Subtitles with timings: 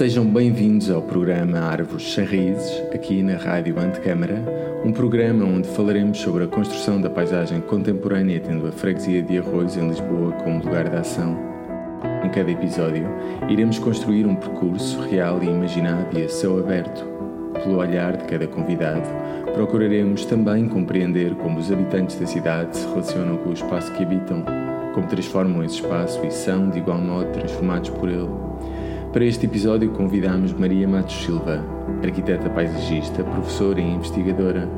[0.00, 4.42] Sejam bem-vindos ao programa Árvores Sem Raízes, aqui na Rádio Antecâmara,
[4.82, 9.76] um programa onde falaremos sobre a construção da paisagem contemporânea, tendo a freguesia de Arroios
[9.76, 11.36] em Lisboa como lugar de ação.
[12.24, 13.06] Em cada episódio,
[13.50, 17.04] iremos construir um percurso real e imaginado e a céu aberto.
[17.62, 19.06] Pelo olhar de cada convidado,
[19.52, 24.46] procuraremos também compreender como os habitantes da cidade se relacionam com o espaço que habitam,
[24.94, 28.49] como transformam esse espaço e são, de igual modo, transformados por ele.
[29.12, 31.64] Para este episódio convidamos Maria Matos Silva,
[32.00, 34.68] arquiteta paisagista, professora e investigadora.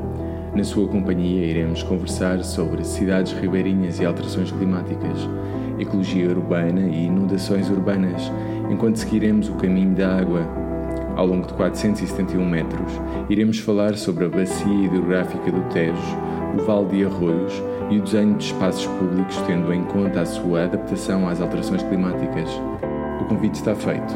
[0.55, 5.29] Na sua companhia iremos conversar sobre cidades ribeirinhas e alterações climáticas,
[5.77, 8.31] ecologia urbana e inundações urbanas,
[8.71, 10.41] enquanto seguiremos o caminho da água.
[11.15, 12.91] Ao longo de 471 metros,
[13.29, 16.17] iremos falar sobre a bacia hidrográfica do Tejo,
[16.57, 17.53] o Vale de Arroios
[17.91, 22.49] e o desenho de espaços públicos tendo em conta a sua adaptação às alterações climáticas.
[23.21, 24.13] O convite está feito.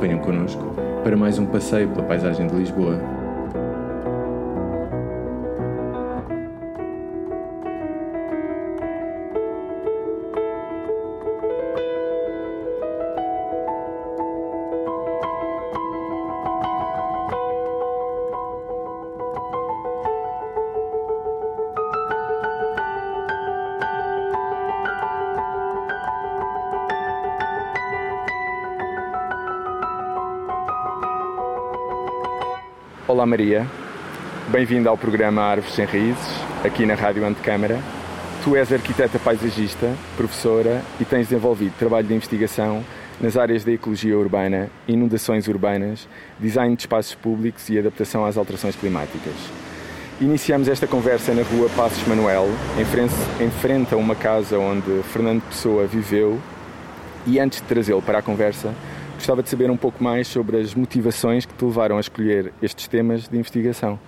[0.00, 3.13] Venham connosco para mais um passeio pela paisagem de Lisboa.
[33.24, 33.66] Olá Maria,
[34.48, 36.28] bem-vinda ao programa Árvores Sem Raízes,
[36.62, 37.80] aqui na Rádio Antecâmara.
[38.44, 42.84] Tu és arquiteta paisagista, professora e tens desenvolvido trabalho de investigação
[43.18, 46.06] nas áreas da ecologia urbana, inundações urbanas,
[46.38, 49.32] design de espaços públicos e adaptação às alterações climáticas.
[50.20, 52.46] Iniciamos esta conversa na rua Passos Manuel,
[52.78, 56.38] em frente a uma casa onde Fernando Pessoa viveu,
[57.26, 58.74] e antes de trazê-lo para a conversa,
[59.24, 62.86] Gostava de saber um pouco mais sobre as motivações que te levaram a escolher estes
[62.86, 63.98] temas de investigação.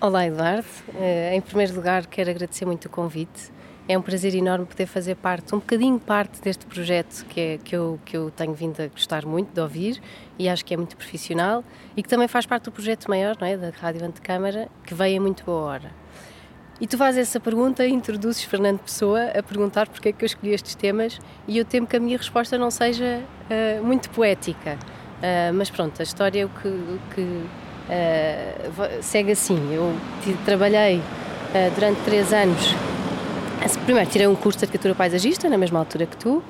[0.00, 0.66] Olá, Eduardo.
[0.96, 3.52] Eh, em primeiro lugar, quero agradecer muito o convite.
[3.86, 7.76] É um prazer enorme poder fazer parte, um bocadinho parte deste projeto que, é, que,
[7.76, 10.02] eu, que eu tenho vindo a gostar muito de ouvir
[10.36, 11.62] e acho que é muito profissional
[11.96, 15.20] e que também faz parte do projeto maior, não é, da Rádio Antecâmara, que veio
[15.20, 15.99] a muito boa hora.
[16.80, 20.26] E tu fazes essa pergunta e introduzes Fernando Pessoa a perguntar porque é que eu
[20.26, 23.20] escolhi estes temas e eu temo que a minha resposta não seja
[23.50, 24.78] uh, muito poética.
[25.18, 29.58] Uh, mas pronto, a história é o que, que uh, segue assim.
[29.74, 29.94] Eu
[30.46, 31.02] trabalhei
[31.74, 32.74] durante três anos.
[33.84, 36.40] Primeiro tirei um curso de arquitetura paisagista, na mesma altura que tu,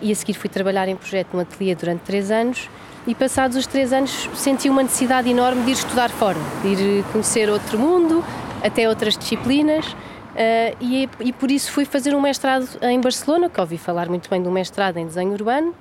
[0.00, 2.70] e a seguir fui trabalhar em projeto num ateliê durante três anos
[3.06, 7.04] e passados os três anos senti uma necessidade enorme de ir estudar fora, de ir
[7.12, 8.24] conhecer outro mundo,
[8.62, 9.86] até outras disciplinas.
[9.86, 14.30] Uh, e, e, por isso fui fazer um mestrado em Barcelona, que ouvi falar muito
[14.30, 15.74] bem do mestrado em desenho urbano,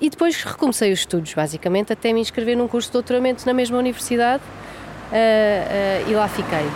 [0.00, 3.78] e depois recomecei os estudos, basicamente, até me inscrever num curso de doutoramento na mesma
[3.78, 6.66] universidade uh, uh, e lá fiquei.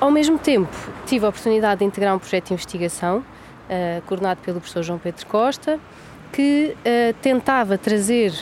[0.00, 0.70] ao mesmo tempo,
[1.04, 3.24] tive a oportunidade de integrar um projeto de investigação,
[4.06, 5.80] coordenado pelo professor João Pedro Costa,
[6.32, 6.76] que
[7.20, 8.32] tentava trazer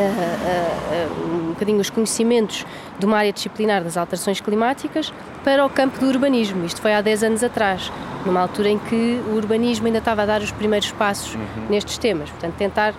[0.00, 2.64] um bocadinho os conhecimentos
[2.98, 5.12] de uma área disciplinar das alterações climáticas
[5.44, 6.64] para o campo do urbanismo.
[6.64, 7.90] Isto foi há 10 anos atrás,
[8.24, 11.66] numa altura em que o urbanismo ainda estava a dar os primeiros passos uhum.
[11.70, 12.30] nestes temas.
[12.30, 12.94] Portanto, tentar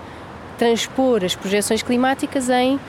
[0.58, 2.80] transpor as projeções climáticas em uh,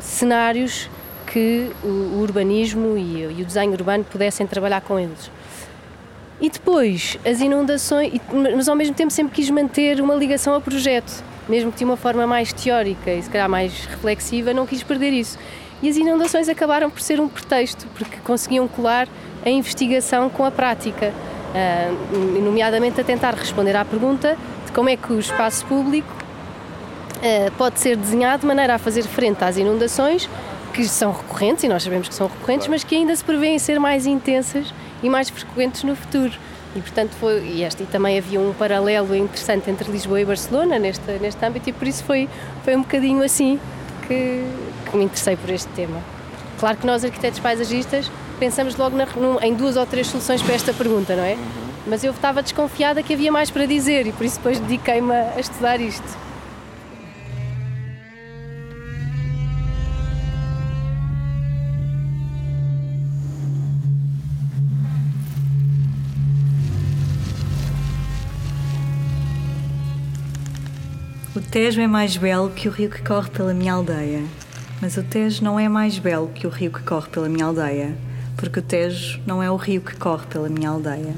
[0.00, 0.88] cenários
[1.26, 5.30] que o, urbanismo e, e, o desenho urbano pudessem trabalhar com eles.
[6.40, 11.22] E depois, as inundações, mas ao mesmo tempo sempre quis manter uma ligação ao projeto
[11.50, 15.12] mesmo que de uma forma mais teórica e se calhar mais reflexiva, não quis perder
[15.12, 15.36] isso.
[15.82, 19.08] E as inundações acabaram por ser um pretexto, porque conseguiam colar
[19.44, 24.96] a investigação com a prática, uh, nomeadamente a tentar responder à pergunta de como é
[24.96, 26.08] que o espaço público
[27.16, 30.28] uh, pode ser desenhado de maneira a fazer frente às inundações
[30.72, 33.80] que são recorrentes, e nós sabemos que são recorrentes, mas que ainda se prevêem ser
[33.80, 34.72] mais intensas
[35.02, 36.32] e mais frequentes no futuro.
[36.74, 40.78] E portanto foi, e, este, e também havia um paralelo interessante entre Lisboa e Barcelona
[40.78, 42.28] neste, neste âmbito e por isso foi,
[42.64, 43.58] foi um bocadinho assim
[44.06, 44.44] que,
[44.88, 46.00] que me interessei por este tema.
[46.60, 50.54] Claro que nós arquitetos paisagistas pensamos logo na, num, em duas ou três soluções para
[50.54, 51.34] esta pergunta, não é?
[51.34, 51.40] Uhum.
[51.86, 55.40] Mas eu estava desconfiada que havia mais para dizer e por isso depois dediquei-me a
[55.40, 56.29] estudar isto.
[71.50, 74.22] Tejo é mais belo que o rio que corre pela minha aldeia.
[74.80, 77.96] Mas o Tejo não é mais belo que o rio que corre pela minha aldeia,
[78.36, 81.12] porque o Tejo não é o rio que corre pela minha aldeia.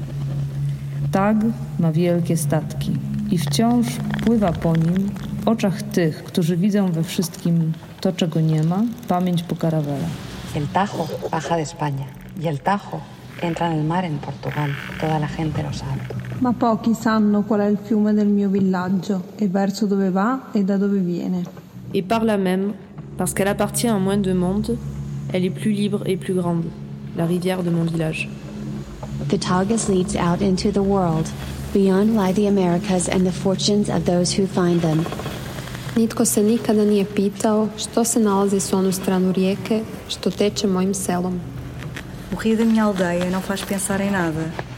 [1.11, 1.37] Tak
[1.79, 2.99] ma wielkie statki.
[3.31, 3.87] i wciąż
[4.25, 5.11] pływa po nim,
[5.43, 10.07] w oczach tych, którzy widzą we wszystkim to, czego nie ma, pamięć po Caravela.
[10.55, 12.05] El Tajo baja de España
[12.41, 13.01] y el Tajo
[13.41, 14.69] entra nel mar en Portugal.
[15.01, 16.22] Toda la gente lo sabe.
[16.43, 20.65] Ma pochi sanno qual è il fiume del mio villaggio e verso dove va e
[20.65, 21.43] da dove viene.
[21.93, 22.73] Et par là même,
[23.15, 24.77] parce qu'elle appartient à moins de monde,
[25.31, 26.65] elle est plus libre et plus grande,
[27.15, 28.27] la rivière de mon village.
[29.29, 31.29] The Tagus leads out into the world.
[31.73, 35.05] Beyond lie the Americas and the fortunes of those who find them.
[35.95, 40.93] Nitko se nikada nije pitao što se nalazi s onu stranu rijeke što teče mojim
[40.93, 41.39] selom.
[42.35, 44.72] O rio da minha aldeia não faz pensar em nada.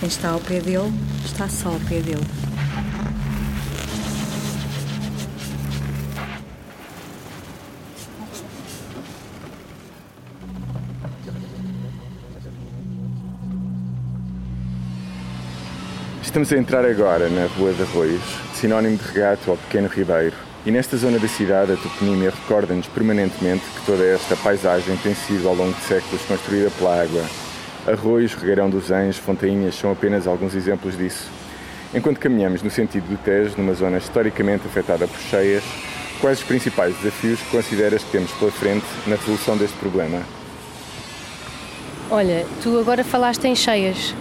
[0.00, 0.90] Quem está ao pé dele,
[1.26, 2.24] está só ao pé dele.
[16.22, 18.22] Estamos a entrar agora na Rua de Arroios,
[18.54, 20.34] sinónimo de regato ao pequeno ribeiro.
[20.64, 25.46] E nesta zona da cidade, a toponímia recorda-nos permanentemente que toda esta paisagem tem sido,
[25.46, 27.22] ao longo de séculos, construída pela água.
[27.86, 31.28] Arroios, Regueirão dos Anjos, Fontainhas são apenas alguns exemplos disso.
[31.94, 35.64] Enquanto caminhamos no sentido do Tejo, numa zona historicamente afetada por cheias,
[36.20, 40.20] quais os principais desafios que consideras que temos pela frente na resolução deste problema?
[42.10, 44.14] Olha, tu agora falaste em cheias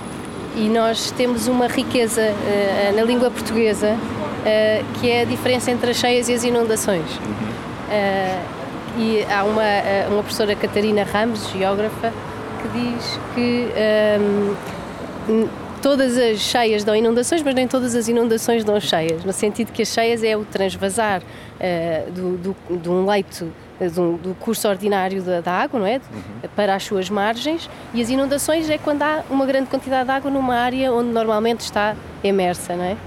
[0.56, 5.92] e nós temos uma riqueza uh, na língua portuguesa uh, que é a diferença entre
[5.92, 7.10] as cheias e as inundações.
[7.18, 8.60] Uh,
[8.98, 9.64] e há uma,
[10.12, 12.12] uma professora Catarina Ramos, geógrafa,
[12.62, 13.70] que diz que
[15.30, 15.48] um,
[15.82, 19.82] todas as cheias dão inundações, mas nem todas as inundações dão cheias, no sentido que
[19.82, 25.22] as cheias é o transvasar uh, do, do, de um leito do, do curso ordinário
[25.22, 25.96] da, da, água, não é?
[25.96, 26.50] Uhum.
[26.56, 30.30] Para as suas margens, e as inundações é quando há uma grande quantidade de água
[30.30, 32.98] numa área onde normalmente está imersa, não é?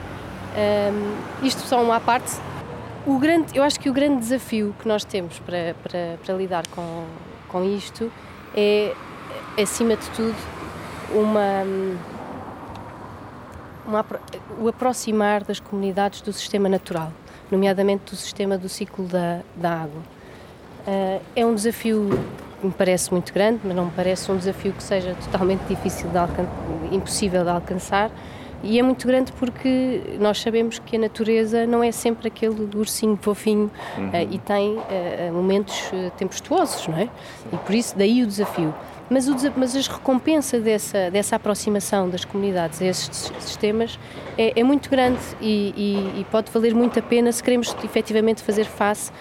[0.55, 2.33] Um, isto só uma parte.
[3.07, 6.67] O grande, eu acho que o grande desafio que nós temos para, para, para lidar
[6.69, 7.05] com,
[7.49, 8.11] com isto
[8.55, 8.95] é,
[9.61, 10.37] acima de tudo,
[11.15, 11.63] uma,
[13.87, 14.07] uma,
[14.61, 17.13] o aproximar das comunidades do sistema natural,
[17.51, 20.03] nomeadamente do sistema do ciclo da, da água.
[20.87, 22.09] Uh, é um desafio
[22.61, 26.09] que me parece muito grande, mas não me parece um desafio que seja totalmente difícil
[26.09, 28.11] de impossível de alcançar.
[28.65, 32.79] E é muito grande porque nós sabemos que a natureza não é sempre aquele do
[32.79, 34.09] ursinho fofinho uhum.
[34.09, 37.09] uh, e tem uh, momentos tempestuosos, não é?
[37.53, 38.73] E por isso, daí o desafio.
[39.13, 43.99] Mas, o, mas as recompensas dessa, dessa aproximação das comunidades a estes sistemas
[44.39, 48.43] é, é muito grande e, e, e, pode valer muito a pena se queremos efetivamente
[48.43, 49.13] fazer face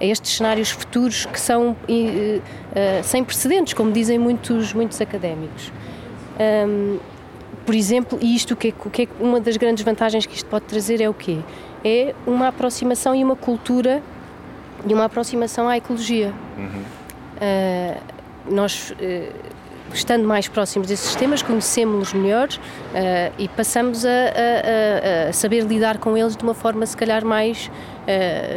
[0.00, 5.70] a estes cenários futuros que são uh, uh, sem precedentes, como dizem muitos, muitos académicos.
[6.68, 6.98] Um,
[7.64, 10.64] por exemplo, e isto que é, que é uma das grandes vantagens que isto pode
[10.66, 11.40] trazer é o quê?
[11.84, 14.02] É uma aproximação e uma cultura
[14.86, 16.32] e uma aproximação à ecologia.
[16.56, 16.82] Uhum.
[17.36, 18.15] Uh,
[18.50, 19.32] nós, uh,
[19.92, 25.98] estando mais próximos desses sistemas, conhecemos-los melhor uh, e passamos a, a, a, saber lidar
[25.98, 27.70] com eles de uma forma, se calhar, mais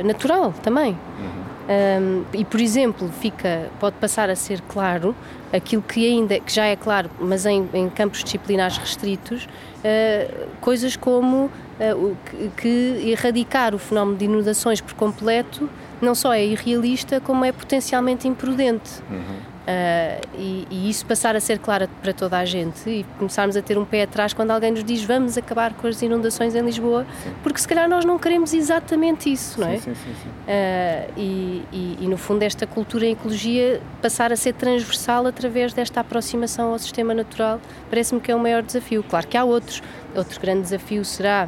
[0.05, 0.91] natural também.
[0.91, 1.50] Uhum.
[1.69, 5.15] Um, e, por exemplo, fica, pode passar a ser claro
[5.53, 10.96] aquilo que ainda que já é claro, mas em, em campos disciplinares restritos, uh, coisas
[10.96, 15.69] como uh, que, que, erradicar o fenómeno de inundações por completo
[16.01, 19.03] não só é irrealista, como é potencialmente imprudente.
[19.08, 19.49] Uhum.
[19.69, 23.61] Uh, e, e, isso passar a ser claro para toda a gente e começarmos a
[23.61, 27.05] ter um pé atrás quando alguém nos diz vamos acabar com as inundações em Lisboa,
[27.21, 27.31] sim.
[27.43, 29.77] porque se calhar nós não queremos exatamente isso, não é?
[29.77, 34.53] Sim, sim, uh, e, e, e, no fundo esta cultura em ecologia passar a ser
[34.53, 37.61] transversal através desta aproximação ao sistema natural
[37.91, 39.03] parece-me que é o maior desafio.
[39.07, 39.83] Claro que há outros.
[40.15, 41.47] Outro grande desafio será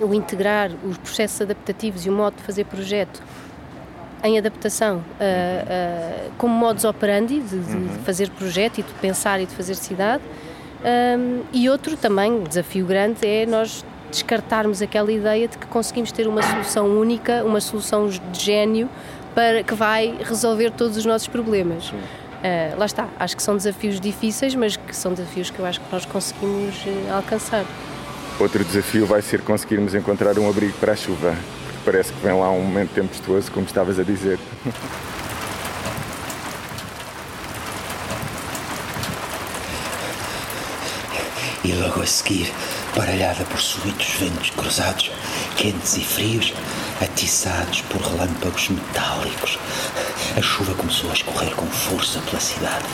[0.00, 3.20] o integrar os processos adaptativos e o modo de fazer projeto
[4.24, 7.88] em adaptação uh, uh, como modus operandi de, de uhum.
[8.06, 10.22] fazer projeto e de pensar e de fazer cidade.
[10.84, 16.26] Um, e outro também, desafio grande, é nós descartarmos aquela ideia de que conseguimos ter
[16.26, 18.88] uma solução única, uma solução de gênio
[19.34, 21.90] para que vai resolver todos os nossos problemas.
[21.90, 25.80] Uh, lá está, acho que são desafios difíceis, mas que são desafios que eu acho
[25.80, 27.64] que nós conseguimos uh, alcançar.
[28.40, 31.34] Outro desafio vai ser conseguirmos encontrar um abrigo para a chuva
[31.84, 34.38] parece que vem lá um momento tempestuoso, como estavas a dizer.
[41.62, 42.52] E logo a seguir,
[42.96, 45.10] baralhada por súbitos ventos cruzados,
[45.56, 46.52] quentes e frios,
[47.00, 49.58] atiçados por relâmpagos metálicos.
[50.36, 52.84] A chuva começou a escorrer com força pela cidade,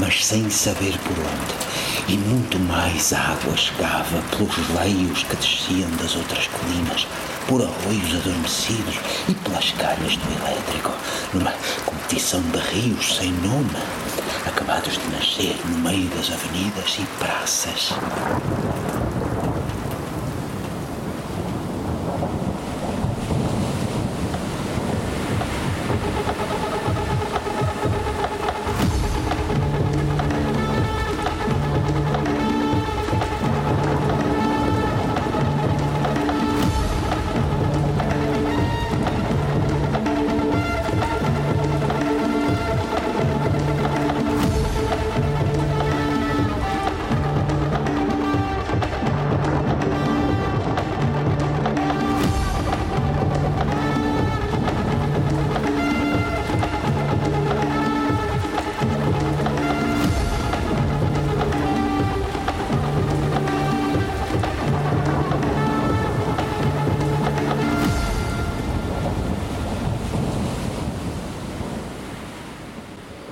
[0.00, 2.12] mas sem saber por onde.
[2.12, 7.06] E muito mais água chegava pelos leios que desciam das outras colinas,
[7.46, 10.92] por arroios adormecidos e pelas calhas do elétrico,
[11.34, 11.52] numa
[11.84, 13.76] competição de rios sem nome,
[14.46, 17.90] acabados de nascer no meio das avenidas e praças.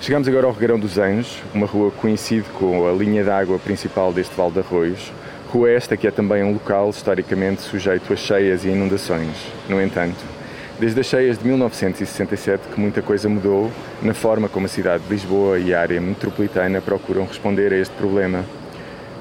[0.09, 3.59] Chegamos agora ao Regueirão dos Anjos, uma rua que coincide com a linha de água
[3.59, 5.13] principal deste Vale de Arroios.
[5.53, 9.37] Rua esta que é também um local historicamente sujeito a cheias e inundações.
[9.69, 10.17] No entanto,
[10.81, 15.11] desde as cheias de 1967 que muita coisa mudou na forma como a cidade de
[15.11, 18.47] Lisboa e a área metropolitana procuram responder a este problema.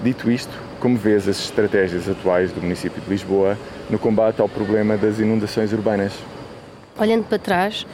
[0.02, 3.58] Dito isto, como vês as estratégias atuais do município de Lisboa
[3.90, 6.14] no combate ao problema das inundações urbanas?
[6.98, 7.86] Olhando para trás,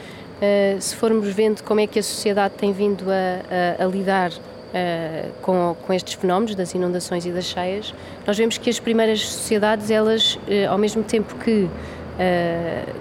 [0.44, 4.30] Uh, se formos vendo como é que a sociedade tem vindo a, a, a lidar
[4.30, 7.94] uh, com, com, estes fenómenos das inundações e das cheias,
[8.28, 11.70] nós vemos que as primeiras sociedades, elas, uh, ao mesmo tempo que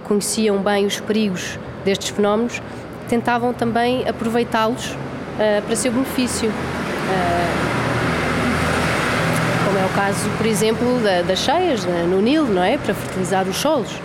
[0.05, 2.63] conheciam bem os perigos destes fenómenos,
[3.11, 4.97] tentavam também aproveitá-los
[5.67, 6.51] para seu benefício.
[9.67, 12.79] como é o caso, por exemplo, da, das cheias no Nilo, não é?
[12.79, 14.01] Para fertilizar os solos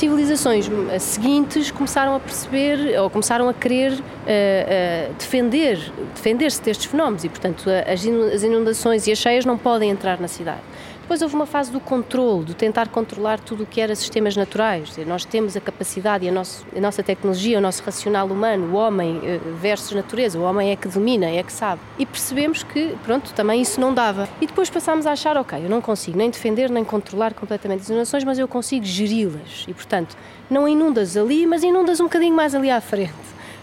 [0.00, 7.22] civilizações seguintes começaram a perceber ou começaram a querer uh, uh, defender defender-se destes fenómenos.
[7.24, 8.04] E portanto as
[8.42, 10.62] inundações e as cheias não podem entrar na cidade
[11.10, 14.96] depois houve uma fase do controle, de tentar controlar tudo o que era sistemas naturais.
[14.98, 18.76] Nós temos a capacidade e a, nosso, a nossa tecnologia, o nosso racional humano, o
[18.76, 21.80] homem eh, versus natureza, o homem é que domina, é que sabe.
[21.98, 24.28] E percebemos que, pronto, também isso não dava.
[24.40, 27.88] E depois passámos a achar, ok, eu não consigo nem defender nem controlar completamente as
[27.88, 29.64] inundações, mas eu consigo geri-las.
[29.66, 30.16] E, portanto,
[30.48, 33.14] não inundas ali, mas inundas um bocadinho mais ali à frente,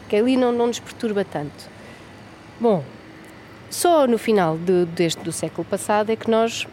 [0.09, 1.69] que ali não, não nos perturba tanto.
[2.59, 2.83] Bom,
[3.69, 6.67] só no final de, deste do século passado é que nós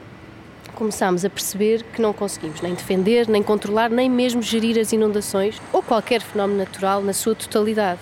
[0.74, 5.60] começámos a perceber que não conseguimos nem defender, nem controlar, nem mesmo gerir as inundações
[5.72, 8.00] ou qualquer fenómeno natural na sua totalidade.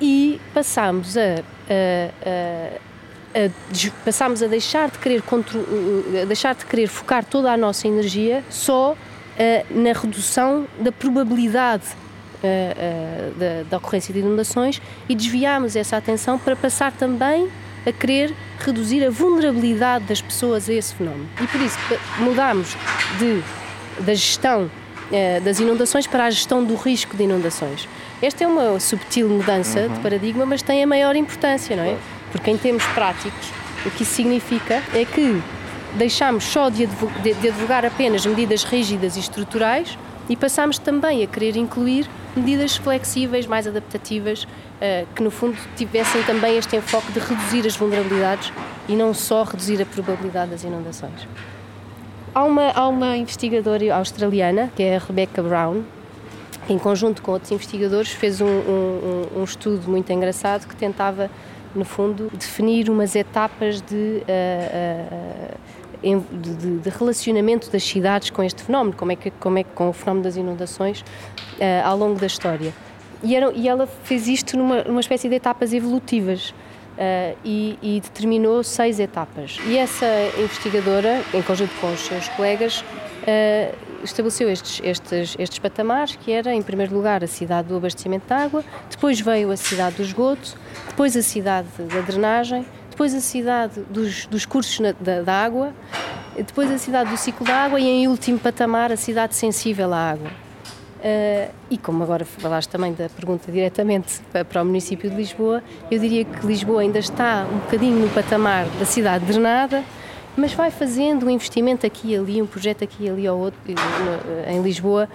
[0.00, 2.10] E passámos a, a,
[3.34, 5.22] a, a passámos a deixar de querer
[6.26, 8.96] deixar de querer focar toda a nossa energia só
[9.70, 11.84] na redução da probabilidade
[13.38, 17.48] da, da ocorrência de inundações e desviámos essa atenção para passar também
[17.88, 21.28] a querer reduzir a vulnerabilidade das pessoas a esse fenómeno.
[21.40, 21.78] E por isso
[22.18, 22.76] mudámos
[23.18, 23.42] de,
[24.02, 24.70] da gestão
[25.10, 27.88] eh, das inundações para a gestão do risco de inundações.
[28.20, 29.94] Esta é uma subtil mudança uhum.
[29.94, 31.96] de paradigma, mas tem a maior importância, não é?
[32.30, 33.50] Porque em termos práticos,
[33.86, 35.40] o que isso significa é que
[35.94, 39.96] deixamos só de, de, de advogar apenas medidas rígidas e estruturais
[40.28, 46.22] e passamos também a querer incluir medidas flexíveis, mais adaptativas, uh, que no fundo tivessem
[46.24, 48.52] também este enfoque de reduzir as vulnerabilidades
[48.88, 51.26] e não só reduzir a probabilidade das inundações.
[52.34, 55.82] Há uma, há uma investigadora australiana, que é a Rebecca Brown,
[56.66, 61.30] que em conjunto com outros investigadores fez um, um, um estudo muito engraçado que tentava,
[61.74, 65.58] no fundo, definir umas etapas de, uh, uh,
[66.02, 69.88] de, de, relacionamento das cidades com este fenómeno, como é que, como é que com
[69.88, 71.04] o fenómeno das inundações
[71.84, 72.72] ao longo da história.
[73.22, 76.54] E, era, e ela fez isto numa, numa espécie de etapas evolutivas.
[76.98, 79.56] Uh, e, e, determinou seis etapas.
[79.68, 80.04] E essa
[80.36, 86.52] investigadora, em conjunto com os seus colegas, uh, estabeleceu estes, estes, estes patamares, que era,
[86.52, 90.56] em primeiro lugar, a cidade do abastecimento de água, depois veio a cidade do esgoto,
[90.88, 92.66] depois a cidade da drenagem,
[92.98, 95.72] depois a cidade dos, dos cursos na, da, da água,
[96.36, 100.10] depois a cidade do ciclo da água e, em último patamar, a cidade sensível à
[100.10, 100.26] água.
[100.26, 106.00] Uh, e como agora falaste também da pergunta diretamente para o município de Lisboa, eu
[106.00, 109.84] diria que Lisboa ainda está um bocadinho no patamar da cidade drenada
[110.36, 113.58] mas vai fazendo um investimento aqui e ali, um projeto aqui e ali ou outro,
[114.46, 115.08] em Lisboa,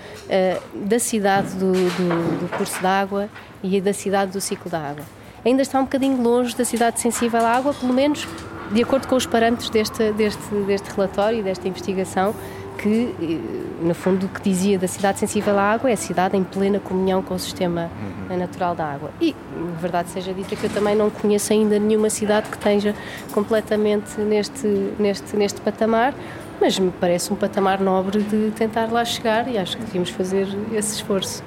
[0.74, 3.30] da cidade do, do, do curso d'água
[3.64, 5.23] e da cidade do ciclo da água.
[5.46, 8.28] Ainda está um bocadinho longe da cidade sensível à água, pelo menos
[8.72, 12.34] de acordo com os parâmetros deste, deste, deste relatório e desta investigação,
[12.78, 16.36] que, eh, no fundo, o que dizia da cidade sensível à água é a cidade
[16.36, 17.92] em plena comunhão com o sistema
[18.30, 18.38] uhum.
[18.38, 19.12] natural da água.
[19.22, 19.36] E,
[19.80, 22.96] verdade seja dita, que eu também não conheço ainda nenhuma cidade que esteja
[23.32, 26.14] completamente neste, neste, neste patamar,
[26.60, 30.48] mas me parece um patamar nobre de tentar lá chegar e acho que devíamos fazer
[30.74, 31.44] esse esforço.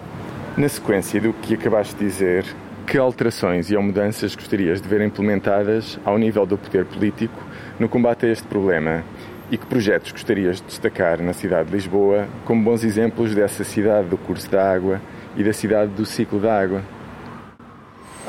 [0.57, 2.47] Na sequência do que acabaste de dizer,
[2.87, 7.35] que alterações e ou mudanças gostarias de ver implementadas ao nível do poder político
[7.81, 9.05] no combate a este problema?
[9.50, 14.09] E que projetos gostarias de destacar na cidade de Lisboa como bons exemplos dessa cidade
[14.09, 15.00] do curso da água
[15.37, 16.83] e da cidade do ciclo da água?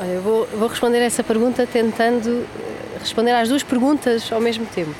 [0.00, 4.66] Olha, eu vou, vou responder essa pergunta tentando eh, responder às duas perguntas ao mesmo
[4.66, 4.90] tempo.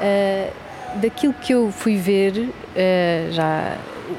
[0.00, 0.52] Uh,
[1.00, 3.76] daquilo que eu fui ver, uh, já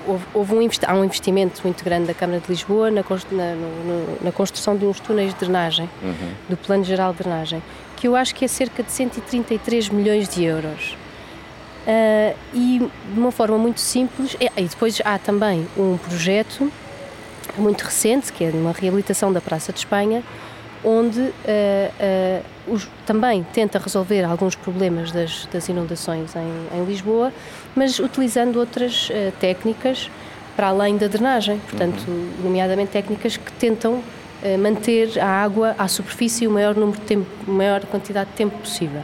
[0.07, 4.17] houve, houve um, há um investimento muito grande da Câmara de Lisboa na, na, no,
[4.21, 6.31] na construção de uns túneis de drenagem, uhum.
[6.49, 7.61] do Plano Geral de Drenagem,
[7.95, 10.95] que eu acho que é cerca de 133 milhões de euros.
[11.87, 16.71] Uh, e de uma forma muito simples, e, e depois há também um projeto
[17.57, 20.23] muito recente, que é uma reabilitação da Praça de Espanha,
[20.83, 27.33] onde uh, uh, os, também tenta resolver alguns problemas das, das inundações em, em, Lisboa,
[27.75, 30.09] mas utilizando outras uh, técnicas
[30.55, 32.31] para além da drenagem, portanto, uhum.
[32.43, 34.03] nomeadamente técnicas que tentam
[34.61, 39.01] manter a água à superfície o maior número de tempo, maior quantidade de tempo possível.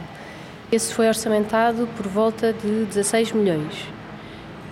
[0.70, 3.74] Esse foi orçamentado por volta de 16 milhões.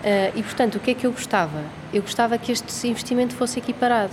[0.05, 1.63] Uh, e, portanto, o que é que eu gostava?
[1.93, 4.13] Eu gostava que este investimento fosse equiparado.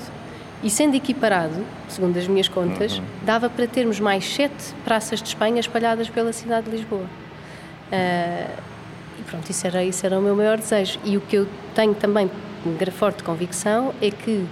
[0.64, 3.04] E sendo equiparado, segundo as minhas contas, uhum.
[3.24, 7.06] dava para termos mais sete praças de Espanha espalhadas pela cidade de Lisboa.
[7.92, 8.62] Uh,
[9.20, 11.00] e pronto, isso era, isso era o meu maior desejo.
[11.04, 12.30] E o que eu tenho também
[12.92, 14.46] forte convicção é que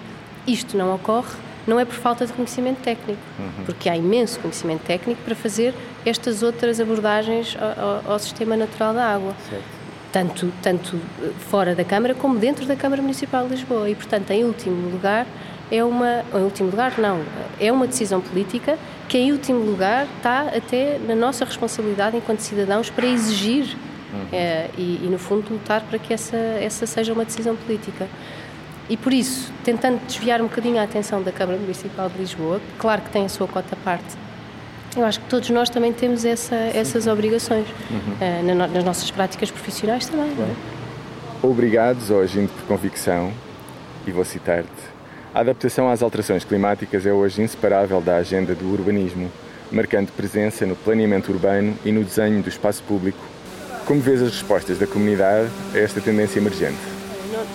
[0.48, 1.36] isto não ocorre
[1.68, 3.66] não é por falta de conhecimento técnico, uhum.
[3.66, 5.74] porque há imenso conhecimento técnico para fazer
[6.06, 9.36] estas outras abordagens ao, ao sistema natural da água.
[9.50, 9.80] Certo.
[10.12, 11.00] Tanto, tanto
[11.52, 13.88] fora da Câmara como dentro da Câmara Municipal de Lisboa.
[13.88, 15.28] E, portanto, em último lugar,
[15.72, 16.24] é uma.
[16.34, 17.22] Em último lugar, não.
[17.60, 18.78] É uma decisão política
[19.08, 23.76] que, em último lugar, está até na nossa responsabilidade enquanto cidadãos para exigir
[24.14, 24.28] uhum.
[24.32, 28.08] é, e, e, no fundo, lutar para que essa, essa seja uma decisão política.
[28.90, 33.04] E por isso, tentando desviar um bocadinho a atenção da Câmara Municipal de Lisboa, claro
[33.04, 34.18] que tem a sua cota parte,
[34.98, 38.54] eu acho que todos nós também temos essa, essas obrigações uhum.
[38.54, 40.34] uh, nas nossas práticas profissionais também.
[40.36, 40.56] Claro.
[41.44, 43.32] Obrigados hoje, indo por convicção,
[44.08, 44.68] e vou citar-te,
[45.34, 49.32] a adaptação às alterações climáticas é hoje inseparável da agenda do urbanismo,
[49.72, 53.20] marcando presença no planeamento urbano e no desenho do espaço público.
[53.86, 57.00] Como vês as respostas da comunidade a esta tendência emergente?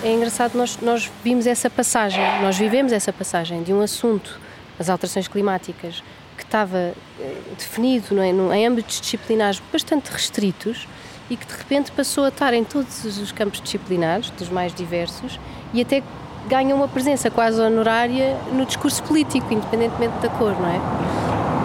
[0.03, 4.41] é engraçado, nós, nós vimos essa passagem, nós vivemos essa passagem de um assunto,
[4.79, 6.03] as alterações climáticas,
[6.37, 10.89] que estava eh, definido é, em âmbitos disciplinares bastante restritos
[11.31, 15.39] e que de repente passou a estar em todos os campos disciplinares, dos mais diversos,
[15.73, 16.03] e até
[16.49, 20.81] ganha uma presença quase honorária no discurso político, independentemente da cor, não é?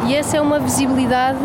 [0.07, 1.43] E essa é uma visibilidade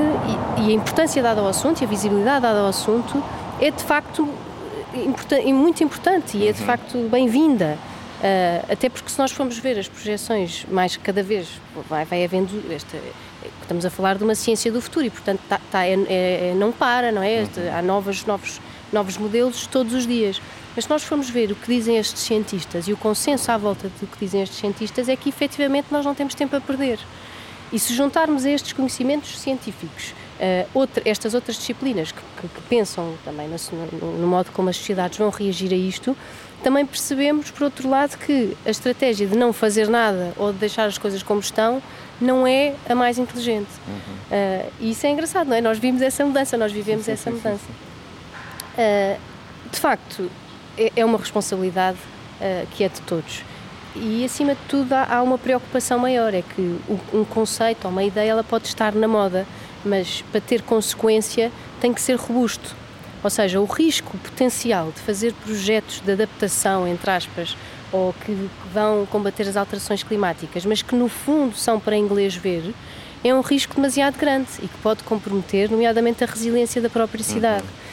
[0.59, 3.23] e, e a importância dada ao assunto e a visibilidade dada ao assunto
[3.61, 4.29] é de facto
[5.45, 6.67] e muito importante e é de uhum.
[6.67, 7.77] facto bem-vinda.
[8.21, 11.49] Uh, até porque se nós formos ver as projeções mais cada vez
[11.91, 12.97] vai, vai havendo esta,
[13.61, 16.55] estamos a falar de uma ciência do futuro e portanto tá, tá, é, é, é
[16.57, 17.77] não para não é uhum.
[17.77, 18.61] há novos novos
[18.95, 20.41] novos modelos todos os dias
[20.75, 23.91] mas se nós formos ver o que dizem estes cientistas e o consenso à volta
[24.01, 26.99] do que dizem estes cientistas é que efetivamente nós não temos tempo a perder
[27.73, 32.61] e se juntarmos a estes conhecimentos científicos Uh, outra, estas outras disciplinas que, que, que
[32.63, 36.17] pensam também no, no, modo como as sociedades vão reagir a isto,
[36.61, 40.87] também percebemos, por outro lado, que a estratégia de não fazer nada ou de deixar
[40.87, 41.81] as coisas como estão
[42.21, 43.71] não é a mais inteligente.
[43.87, 43.95] Uhum.
[43.95, 45.61] Uh, e isso é engraçado, não é?
[45.61, 47.69] Nós vimos essa mudança, nós vivemos essa mudança.
[48.77, 49.19] Uh,
[49.71, 50.31] de facto,
[50.77, 51.99] é, é uma responsabilidade
[52.73, 53.43] que é de todos.
[53.97, 56.79] E, acima de tudo, há, há uma preocupação maior, é que
[57.13, 59.47] um conceito ou uma ideia ela pode estar na moda,
[59.85, 62.75] mas para ter consequência tem que ser robusto.
[63.23, 67.57] Ou seja, o risco potencial de fazer projetos de adaptação, entre aspas,
[67.93, 72.75] ou que vão combater as alterações climáticas, mas que no fundo são para inglês ver,
[73.23, 77.63] é um risco demasiado grande e que pode comprometer, nomeadamente, a resiliência da própria cidade.
[77.63, 77.84] Uhum.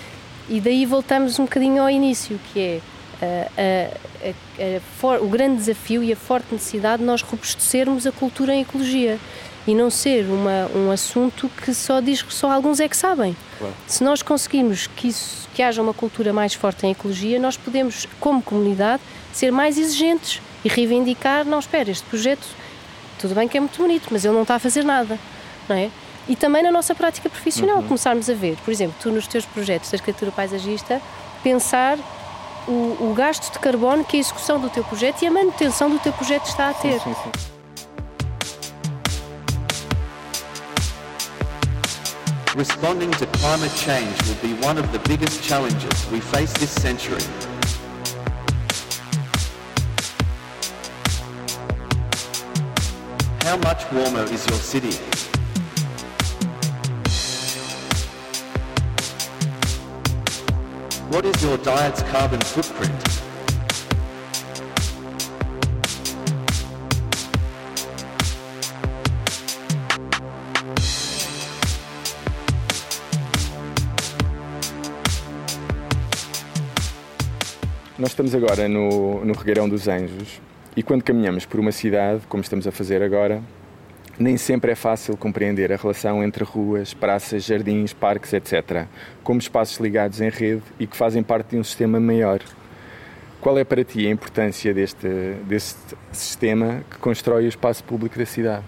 [0.52, 2.82] E daí voltamos um bocadinho ao início, que é
[3.22, 8.54] a, a, a, o grande desafio e a forte necessidade de nós robustecermos a cultura
[8.54, 9.18] em ecologia
[9.66, 13.34] e não ser uma, um assunto que só diz que só alguns é que sabem.
[13.58, 13.74] Claro.
[13.88, 18.06] Se nós conseguimos que, isso, que haja uma cultura mais forte em ecologia, nós podemos,
[18.20, 22.46] como comunidade, ser mais exigentes e reivindicar, não, espera, este projeto,
[23.18, 25.18] tudo bem que é muito bonito, mas ele não está a fazer nada,
[25.70, 25.90] não é?
[26.28, 27.88] E também na nossa prática profissional, uhum.
[27.88, 31.02] começarmos a ver, por exemplo, tu nos teus projetos de arquitetura paisagista,
[31.44, 31.98] pensar
[32.68, 36.00] o, o, gasto de carbono que a execução do teu projeto e a manutenção do
[36.00, 37.00] teu projeto está a ter.
[37.00, 37.52] Sim, sim, sim.
[42.56, 47.24] Responding to climate change will be one of the biggest challenges we face this century.
[53.44, 55.31] How much warmer is your city?
[61.12, 62.94] What is your diet's carbon footprint?
[78.00, 80.40] Nós estamos agora no, no Regueirão dos Anjos
[80.78, 83.44] e quando caminhamos por uma cidade, como estamos a fazer agora,
[84.22, 88.86] nem sempre é fácil compreender a relação entre ruas, praças, jardins, parques, etc.,
[89.24, 92.40] como espaços ligados em rede e que fazem parte de um sistema maior.
[93.42, 95.08] Qual é para ti a importância deste,
[95.46, 98.64] deste sistema que constrói o espaço público da cidade?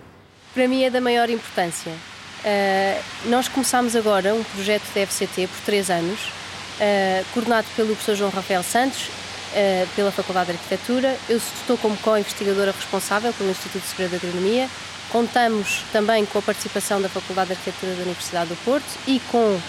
[0.54, 1.92] Para mim é da maior importância.
[1.92, 8.16] Uh, nós começámos agora um projeto da FCT por três anos, uh, coordenado pelo professor
[8.16, 11.16] João Rafael Santos, uh, pela Faculdade de Arquitetura.
[11.30, 14.68] Eu estou como co-investigadora responsável pelo Instituto Superior de Agronomia
[15.14, 19.38] Contamos também com a participação da Faculdade de Arquitetura da Universidade do Porto e com
[19.38, 19.62] uh,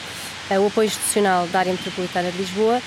[0.58, 2.80] o apoio institucional da área metropolitana de Lisboa.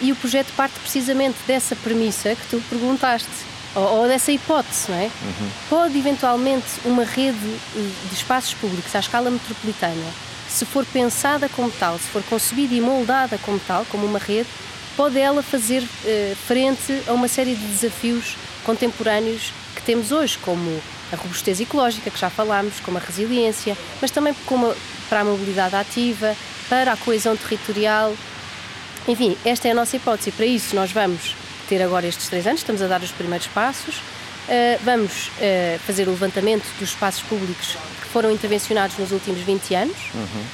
[0.00, 3.28] E o projeto parte precisamente dessa premissa que tu perguntaste,
[3.74, 5.06] ou, ou dessa hipótese, não é?
[5.06, 5.50] Uhum.
[5.68, 7.36] Pode eventualmente uma rede
[7.76, 10.06] eh, de espaços públicos à escala metropolitana,
[10.48, 14.48] se for pensada como tal, se for concebida e moldada como tal, como uma rede,
[14.96, 20.80] pode ela fazer uh, frente a uma série de desafios contemporâneos que temos hoje, como
[21.14, 24.74] a robustez ecológica, que já falámos, como a resiliência, mas também como
[25.08, 26.36] para a mobilidade ativa,
[26.68, 28.14] para a coesão territorial.
[29.06, 30.32] Enfim, esta é a nossa hipótese.
[30.32, 31.34] Para isso, nós vamos
[31.68, 33.96] ter agora estes três anos, estamos a dar os primeiros passos.
[33.96, 39.74] Uh, vamos uh, fazer o levantamento dos espaços públicos que foram intervencionados nos últimos 20
[39.74, 39.96] anos.
[40.14, 40.44] Uhum.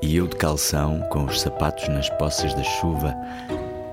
[0.03, 3.15] e eu de calção, com os sapatos nas poças da chuva,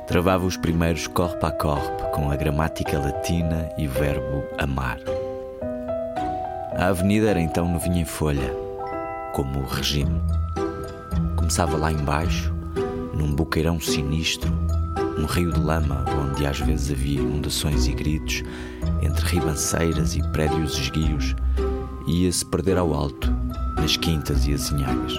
[0.06, 5.00] travava os primeiros corpo a corpo com a gramática latina e o verbo amar.
[6.76, 8.54] A avenida era então novinha em folha,
[9.34, 10.22] como o regime.
[11.38, 12.54] Começava lá embaixo,
[13.14, 14.52] num buqueirão sinistro,
[15.18, 18.44] um rio de lama onde às vezes havia inundações e gritos,
[19.02, 21.36] entre ribanceiras e prédios esguios,
[22.08, 23.32] ia-se perder ao alto,
[23.78, 25.14] nas quintas e azinhagas.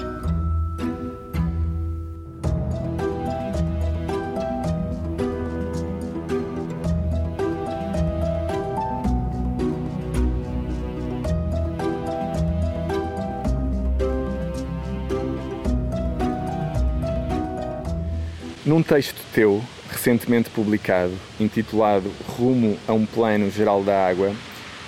[18.67, 19.63] Num texto teu,
[20.05, 24.35] recentemente publicado, intitulado Rumo a um Plano Geral da Água,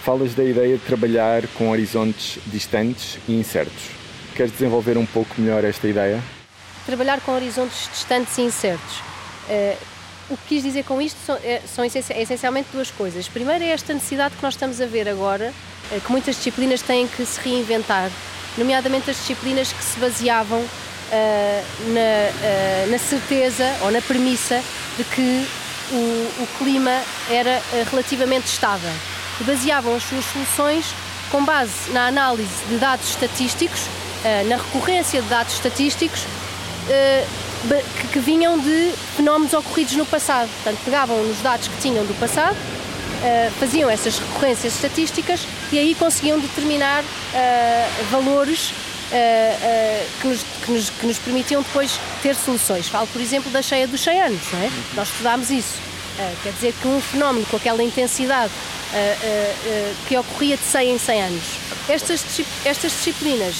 [0.02, 3.84] falas da ideia de trabalhar com horizontes distantes e incertos.
[4.34, 6.22] Queres desenvolver um pouco melhor esta ideia?
[6.84, 8.98] Trabalhar com horizontes distantes e incertos.
[9.48, 9.76] Uh,
[10.28, 13.26] o que quis dizer com isto são, é, são essencialmente duas coisas.
[13.26, 15.50] Primeiro é esta necessidade que nós estamos a ver agora,
[15.92, 18.10] uh, que muitas disciplinas têm que se reinventar,
[18.58, 24.62] nomeadamente as disciplinas que se baseavam uh, na, na certeza ou na premissa
[24.96, 25.46] de que
[25.92, 28.90] o, o clima era eh, relativamente estável
[29.40, 30.86] e baseavam as suas soluções
[31.30, 33.82] com base na análise de dados estatísticos,
[34.24, 36.24] eh, na recorrência de dados estatísticos
[36.88, 37.24] eh,
[38.12, 40.48] que vinham de fenómenos ocorridos no passado.
[40.62, 42.56] Portanto, pegavam nos dados que tinham do passado,
[43.58, 45.40] faziam essas recorrências estatísticas
[45.72, 47.02] e aí conseguiam determinar
[48.08, 48.72] valores
[50.20, 52.88] que nos, que, nos, que nos permitiam depois ter soluções.
[52.88, 54.70] Falo, por exemplo, da cheia dos 100 anos, não é?
[54.94, 55.78] Nós estudámos isso.
[56.18, 60.94] Uh, quer dizer que um fenómeno com aquela intensidade uh, uh, que ocorria de 100
[60.94, 61.44] em 100 anos.
[61.88, 62.24] Estas,
[62.64, 63.54] estas disciplinas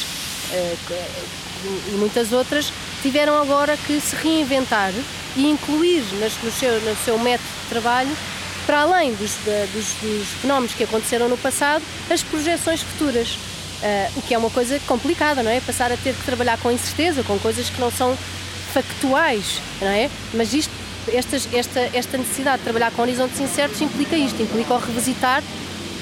[1.89, 4.93] e muitas outras tiveram agora que se reinventar
[5.37, 6.03] e incluir
[6.43, 8.17] no, seu, no seu método de trabalho,
[8.65, 9.37] para além dos,
[9.73, 13.39] dos, dos fenómenos que aconteceram no passado, as projeções futuras.
[13.87, 15.61] Uh, o que é uma coisa complicada, não é?
[15.61, 18.19] Passar a ter que trabalhar com incerteza, com coisas que não são
[18.73, 20.11] factuais, não é?
[20.35, 20.73] Mas isto,
[21.13, 25.41] esta, esta necessidade de trabalhar com horizontes incertos implica isto, implica o revisitar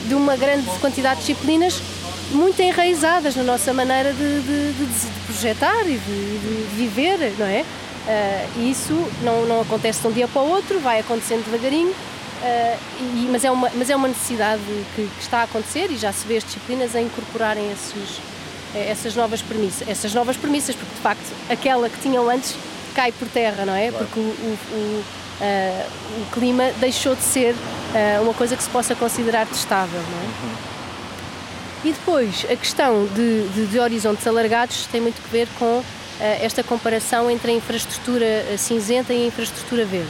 [0.09, 1.83] de uma grande quantidade de disciplinas
[2.31, 7.61] muito enraizadas na nossa maneira de, de, de, de projetar e de, viver, não é?
[8.07, 8.93] Uh, e isso
[9.23, 11.95] não, não acontece de um dia para o outro, vai acontecendo devagarinho,
[12.45, 14.63] uh, e, mas, é uma, mas é uma necessidade
[14.95, 18.21] que, que, está a acontecer e já se vê as disciplinas a incorporarem esses,
[18.75, 22.55] eh, essas novas premissas, essas novas premissas, porque de facto aquela que tinham antes
[22.95, 23.91] cai por terra, não é?
[23.91, 24.07] Claro.
[24.07, 25.05] Porque o, o, o,
[25.41, 27.55] uh, o, clima deixou de ser
[28.23, 30.25] uma coisa que se possa considerar testável, não é?
[30.25, 30.75] Uhum.
[31.85, 35.85] E depois, a questão de, de, de horizontes alargados tem muito a ver com uh,
[36.21, 40.09] esta comparação entre a infraestrutura eh, cinzenta e a infraestrutura verde.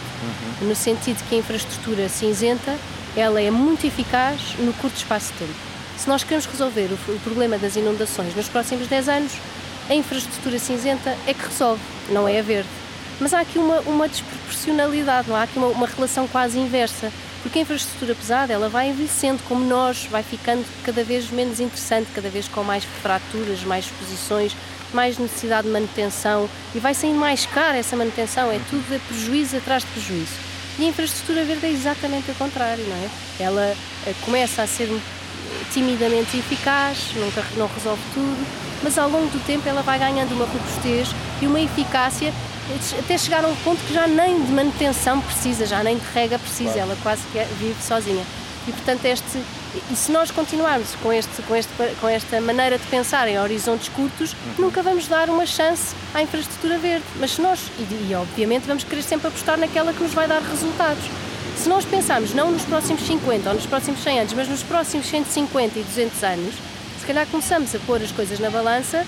[0.61, 0.69] Uhum.
[0.69, 2.77] No sentido que a infraestrutura cinzenta
[3.17, 5.55] ela é muito eficaz no curto espaço de tempo.
[5.97, 9.33] Se nós queremos resolver o, o problema das inundações nos próximos 10 anos,
[9.89, 12.69] a infraestrutura cinzenta é que resolve, não é a verde.
[13.21, 17.13] Mas há aqui uma, uma desproporcionalidade, não há aqui uma, uma relação quase inversa
[17.45, 22.09] porque a infraestrutura pesada ela vai envelhecendo como nós, vai ficando cada vez menos interessante,
[22.15, 24.57] cada vez com mais fraturas, mais exposições,
[24.95, 29.57] mais necessidade de manutenção e vai saindo mais cara essa manutenção, é tudo de prejuízo
[29.57, 30.33] atrás de prejuízo.
[30.79, 33.09] E a infraestrutura verde é exatamente o contrário, não é?
[33.41, 33.77] Ela
[34.07, 34.89] eh, começa a ser
[35.73, 38.47] timidamente eficaz, nunca não resolve tudo,
[38.83, 41.09] mas ao longo do tempo ela vai ganhando uma robustez
[41.41, 42.33] e uma eficácia
[42.99, 46.39] até chegar a um ponto que já nem de manutenção precisa, já nem de rega
[46.39, 46.91] precisa, claro.
[46.91, 48.25] ela quase que é, vive sozinha.
[48.67, 49.43] E portanto este
[49.91, 53.89] e se nós continuarmos com, este, com, este, com esta maneira de pensar em horizontes
[53.89, 54.67] curtos, uhum.
[54.67, 57.05] nunca vamos dar uma chance à infraestrutura verde.
[57.19, 60.41] Mas se nós, e, e, obviamente vamos querer sempre apostar naquela que nos vai dar
[60.41, 61.05] resultados.
[61.57, 65.07] Se nós pensarmos não nos próximos 50 ou nos próximos 100 anos, mas nos próximos
[65.07, 66.55] 150 e 200 anos,
[67.01, 69.05] se calhar começamos a pôr as coisas na balança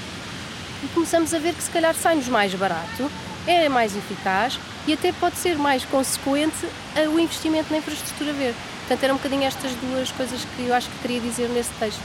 [0.83, 3.11] e começamos a ver que se calhar sai-nos mais barato
[3.47, 6.67] é mais eficaz e até pode ser mais consequente
[7.13, 8.57] o investimento na infraestrutura verde.
[8.87, 12.01] Portanto, eram um bocadinho estas duas coisas que eu acho que queria dizer nesse texto.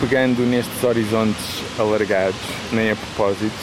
[0.00, 2.40] Pegando nestes horizontes alargados,
[2.72, 3.54] nem a propósito,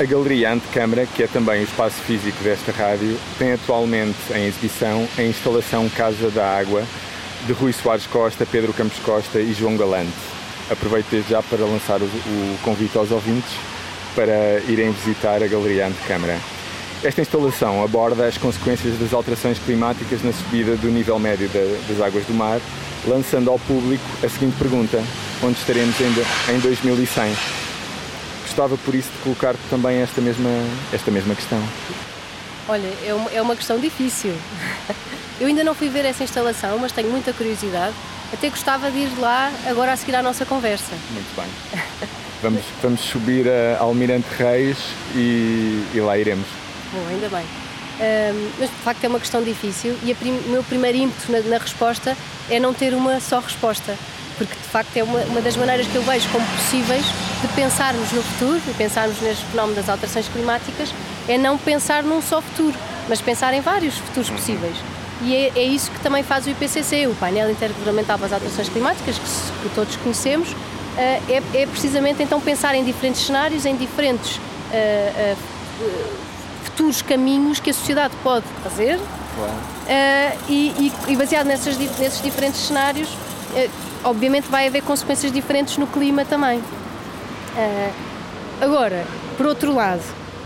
[0.00, 5.08] a Galeria Antecâmara, que é também o espaço físico desta rádio, tem atualmente em exibição
[5.16, 6.82] a instalação Casa da Água
[7.46, 10.10] de Rui Soares Costa, Pedro Campos Costa e João Galante.
[10.68, 13.52] Aproveito desde já para lançar o, convite aos ouvintes
[14.16, 16.53] para irem visitar a Galeria Antecâmara.
[17.02, 21.50] Esta instalação aborda as consequências das alterações climáticas na subida do nível médio
[21.88, 22.60] das águas do mar,
[23.06, 25.02] lançando ao público a seguinte pergunta:
[25.42, 27.36] onde estaremos em 2100?
[28.42, 30.50] Gostava por isso de colocar também esta mesma,
[30.92, 31.60] esta mesma questão.
[32.68, 34.34] Olha, é uma, é questão difícil.
[35.40, 37.94] Eu ainda não fui ver essa instalação, mas tenho muita curiosidade.
[38.32, 40.94] Até gostava de ir lá agora a seguir à nossa conversa.
[41.10, 42.08] Muito bem.
[42.40, 44.76] Vamos, vamos subir a Almirante Reis
[45.14, 46.46] e, e lá iremos.
[46.94, 47.44] Bom, ainda bem.
[47.94, 51.58] Um, mas de facto é uma questão difícil e o meu primeiro ímpeto na, na,
[51.58, 52.16] resposta
[52.50, 53.96] é não ter uma só resposta,
[54.36, 57.04] porque de facto é uma, uma, das maneiras que eu vejo como possíveis
[57.40, 60.92] de pensarmos no futuro, de pensarmos neste fenómeno das alterações climáticas,
[61.28, 62.76] é não pensar num só futuro,
[63.08, 64.76] mas pensar em vários futuros possíveis.
[65.22, 68.68] E é, é isso que também faz o IPCC, o painel intergovernamental para as alterações
[68.68, 70.48] climáticas, que, que todos conhecemos,
[70.96, 76.33] eh, é, é, precisamente então pensar em diferentes cenários, em diferentes uh, uh,
[76.64, 83.08] futuros caminhos que a sociedade pode fazer uh, e, e, baseado nessas, nesses diferentes cenários,
[84.02, 86.62] obviamente vai haver consequências diferentes no clima também.
[88.60, 89.04] agora,
[89.36, 90.02] por outro lado,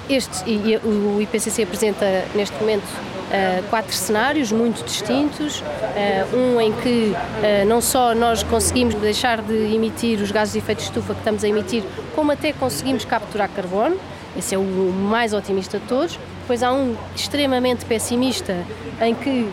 [0.09, 2.85] este, e, e o IPCC apresenta neste momento
[3.29, 5.61] uh, quatro cenários muito distintos.
[5.61, 10.59] Uh, um em que uh, não só nós conseguimos deixar de emitir os gases de
[10.59, 13.97] efeito de estufa que estamos a emitir, como até conseguimos capturar carbono.
[14.38, 16.18] Esse é o mais otimista de todos.
[16.42, 18.64] Depois há um extremamente pessimista
[19.01, 19.51] em que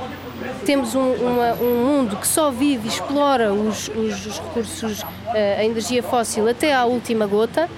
[0.65, 5.63] temos um, uma, um, mundo que só vive e explora os, os, os recursos, a
[5.63, 7.69] energia fóssil até à última gota.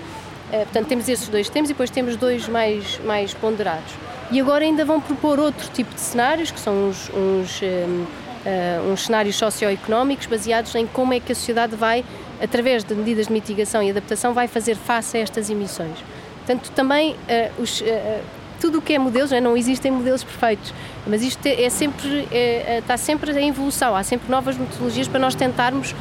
[0.52, 3.94] portanto, temos esses dois temas e depois temos dois mais, mais ponderados.
[4.30, 8.06] E agora ainda vão propor outro tipo de cenários, que são uns, uns um,
[8.48, 12.04] uh, uns cenários socioeconómicos baseados em como é que a sociedade vai,
[12.42, 15.98] através de medidas de mitigação e adaptação, vai fazer face a estas emissões.
[16.48, 17.86] Portanto, também uh, os, uh,
[18.62, 19.42] tudo o que é modelos, não, é?
[19.42, 20.74] não existem modelos perfeitos,
[21.06, 25.20] mas isto é, é sempre, é, está sempre em evolução, há sempre novas metodologias para
[25.20, 25.94] nós tentarmos,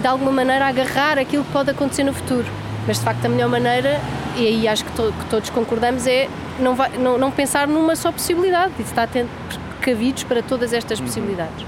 [0.00, 2.46] de alguma maneira, agarrar aquilo que pode acontecer no futuro.
[2.84, 4.00] Mas, de facto, a melhor maneira,
[4.36, 7.94] e aí acho que, to, que todos concordamos, é não, vai, não, não, pensar numa
[7.94, 11.06] só possibilidade, e estar precavidos para todas estas uhum.
[11.06, 11.64] possibilidades.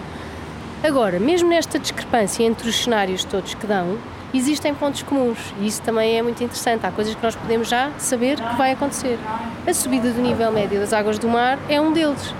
[0.82, 3.96] Agora, mesmo nesta discrepância entre os cenários todos que dão,
[4.34, 6.84] existem pontos comuns e isso também é muito interessante.
[6.84, 9.18] Há coisas que nós podemos já saber que vai acontecer.
[9.66, 12.34] A subida do nível médio das águas do mar é um deles.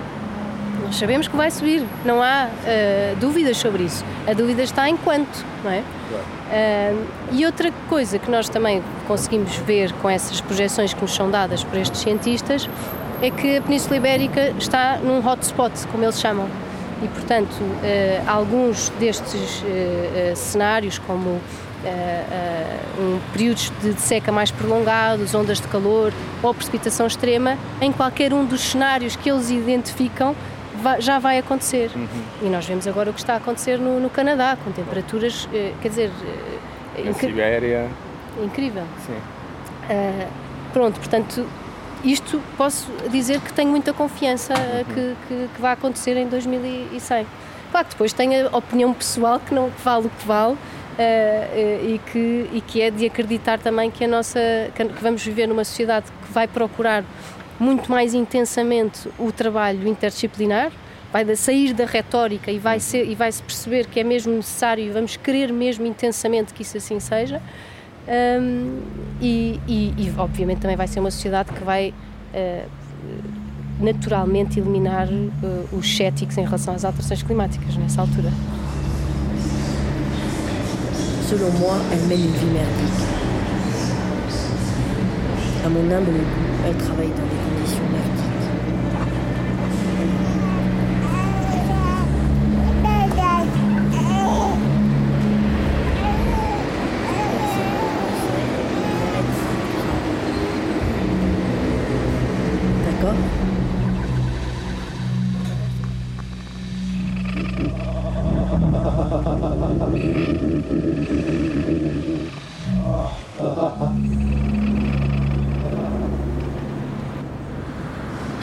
[0.83, 4.05] Nós sabemos que vai subir, não há uh, dúvidas sobre isso.
[4.27, 5.79] A dúvida está em quanto, não é?
[5.79, 11.31] Uh, e outra coisa que nós também conseguimos ver com essas projeções que nos são
[11.31, 12.69] dadas por estes cientistas
[13.21, 16.47] é que a Península Ibérica está num hotspot, como eles chamam
[17.01, 19.63] e, portanto, uh, alguns destes
[20.35, 21.41] cenários, como
[22.99, 28.45] um, períodos de seca mais prolongados, ondas de calor ou precipitação extrema, em qualquer um
[28.45, 30.35] dos cenários que eles identificam,
[30.81, 31.91] vai, já vai acontecer.
[31.95, 32.07] Uhum.
[32.41, 35.47] E nós vemos agora o que está a acontecer no, no Canadá, com temperaturas,
[35.81, 36.11] quer dizer.
[37.03, 37.89] Na Sibéria.
[38.41, 38.83] Incrível.
[39.05, 39.17] Sim.
[40.73, 41.45] pronto, portanto,
[42.03, 44.83] isto posso dizer que tenho muita confiança uhum.
[44.85, 47.25] que, que, que, vai acontecer em 2100.
[47.71, 50.59] Claro que depois tenho a opinião pessoal que não vale o que vale uh, uh,
[51.83, 54.39] e, que, e que é de acreditar também que a nossa
[54.73, 57.03] que vamos viver numa sociedade que vai procurar
[57.59, 60.71] muito mais intensamente o trabalho interdisciplinar,
[61.11, 64.83] vai sair da retórica e vai, ser, e vai se perceber que é mesmo necessário
[64.83, 67.41] e vamos querer mesmo intensamente que isso assim seja.
[68.07, 68.81] Um,
[69.19, 71.91] e, e, e, obviamente também vai ser uma sociedade que vai
[72.33, 72.69] uh,
[73.79, 78.29] naturalmente eliminar uh, os céticos em relação às alterações climáticas nessa altura.
[81.27, 83.01] Selon moi, elle mène une vie merdique.
[85.65, 86.11] À mon humble
[86.67, 87.54] elle travaille dans des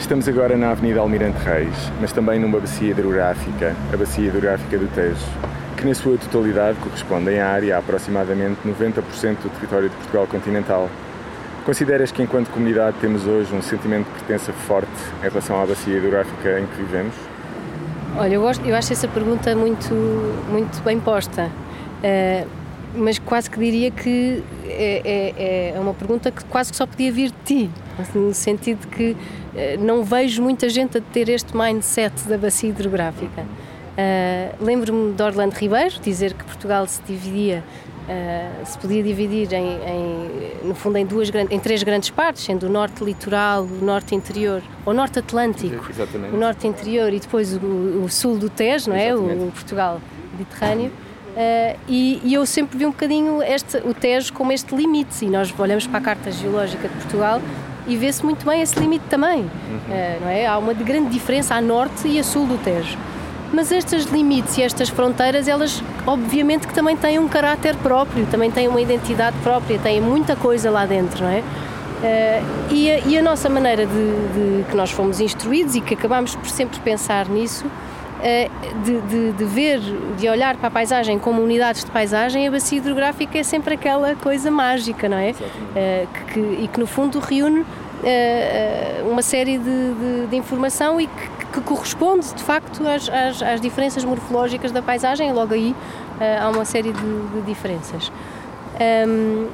[0.03, 4.93] Estamos agora na Avenida Almirante Reis, mas também numa bacia hidrográfica, a Bacia Hidrográfica do
[4.93, 5.25] Tejo,
[5.77, 10.89] que na sua totalidade corresponde à área a aproximadamente 90% do território de Portugal continental.
[11.65, 15.95] Consideras que enquanto comunidade temos hoje um sentimento de pertença forte em relação à bacia
[15.95, 17.15] hidrográfica em que vivemos?
[18.17, 19.93] Olha, eu, gosto, eu acho essa pergunta muito,
[20.51, 22.47] muito bem posta, uh,
[22.93, 27.09] mas quase que diria que é, é, é, uma pergunta que quase que só podia
[27.09, 27.71] vir de ti,
[28.15, 29.17] no sentido de que uh,
[29.83, 33.41] não vejo muita gente a ter este mindset da bacia hidrográfica.
[33.41, 37.63] Uh, Lembro-me de Orlando Ribeiro dizer que Portugal se dividia
[38.03, 42.65] Uh, se podia dividir em, em, no fundo em duas em três grandes partes, sendo
[42.65, 46.35] o norte litoral, o norte interior, o norte atlântico, Exatamente.
[46.35, 49.15] o norte interior e depois o, o sul do Tejo, não é?
[49.15, 50.01] O, o, Portugal
[50.33, 50.87] mediterrâneo.
[50.89, 55.29] Uh, e, e, eu sempre vi um bocadinho este, o Tejo como este limite, e
[55.29, 57.41] nós olhamos para a Carta Geológica de Portugal
[57.87, 59.47] e vê-se muito bem esse limite também, uhum.
[59.47, 60.45] uh, não é?
[60.45, 62.97] Há uma grande diferença a norte e a sul do Tejo.
[63.53, 68.49] Mas estes limites e estas fronteiras, elas obviamente que também têm um caráter próprio, também
[68.49, 71.39] têm uma identidade própria, têm muita coisa lá dentro, não é?
[71.39, 75.93] Uh, e, a, e, a, nossa maneira de, de, que nós fomos instruídos e que
[75.93, 77.65] acabamos por sempre pensar nisso,
[78.83, 79.79] de, de, de, ver,
[80.17, 84.15] de olhar para a paisagem como unidades de paisagem, a bacia hidrográfica é sempre aquela
[84.15, 85.31] coisa mágica, não é?
[85.31, 87.65] Uh, que, que, e que no fundo reúne
[89.09, 94.03] uma série de, de informação e que, que corresponde de facto às, às, às, diferenças
[94.03, 95.73] morfológicas da paisagem, logo aí
[96.19, 98.11] há uma série de, diferenças.
[99.07, 99.47] Um,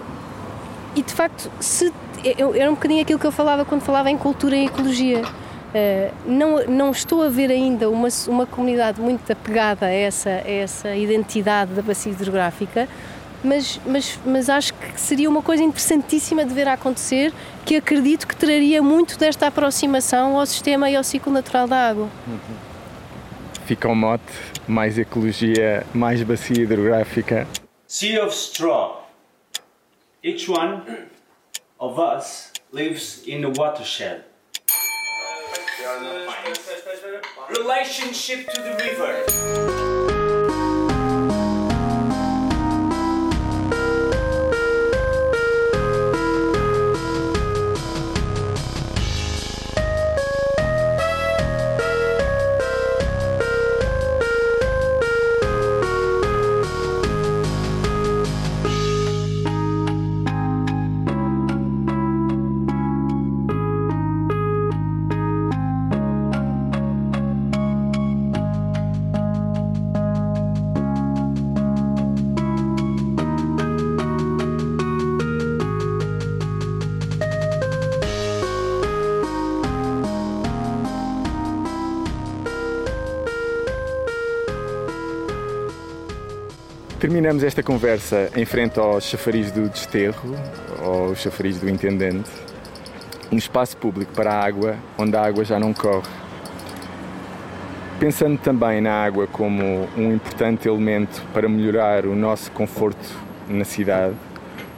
[0.96, 1.94] e de facto, se,
[2.26, 5.22] era um bocadinho aquilo que eu falava quando falava em cultura e ecologia.
[5.70, 10.50] Uh, não, não estou a ver ainda uma, uma comunidade muito apegada a essa, a
[10.50, 12.88] essa identidade da bacia hidrográfica,
[13.44, 17.32] mas, mas, mas acho que seria uma coisa interessantíssima de ver acontecer,
[17.66, 22.10] que acredito que traria muito desta aproximação ao sistema e ao ciclo natural da água.
[23.66, 24.24] Fica o um mote,
[24.68, 27.48] mais ecologia, mais bacia hidrográfica.
[27.88, 29.08] Sea of straw.
[30.24, 30.82] Each one
[31.78, 34.29] of us lives in a watershed.
[37.50, 39.89] Relationship to the river.
[87.00, 90.36] Terminamos esta conversa em frente ao chafariz do desterro,
[90.84, 92.30] ou chafariz do intendente,
[93.32, 96.10] um espaço público para a água, onde a água já não corre.
[98.02, 103.16] Pensando também na água como um importante elemento para melhorar o nosso conforto
[103.48, 104.16] na cidade,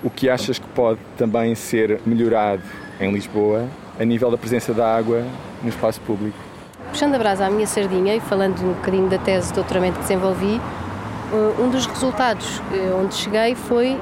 [0.04, 2.62] o que achas que pode também ser melhorado
[3.00, 3.68] em Lisboa
[4.00, 5.26] a nível da presença da água
[5.64, 6.38] no espaço público?
[6.92, 10.02] Puxando a brasa à minha sardinha e falando um bocadinho da tese de doutoramento que
[10.02, 10.62] desenvolvi,
[11.60, 12.62] um dos resultados
[13.00, 13.98] onde cheguei foi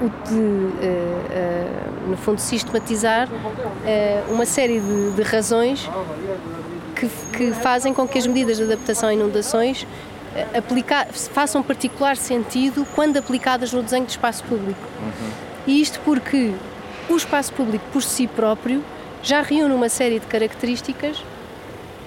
[0.00, 3.28] o de, no fundo, sistematizar
[4.28, 5.88] uma série de, de razões
[6.96, 9.86] que, que, fazem com que as medidas de adaptação a inundações
[11.32, 14.80] façam particular sentido quando aplicadas no desenho de espaço público.
[15.02, 15.30] Uhum.
[15.66, 16.52] E isto porque
[17.08, 18.82] o espaço público por si próprio
[19.22, 21.22] já reúne uma série de características